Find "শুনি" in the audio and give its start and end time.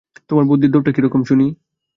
1.23-1.47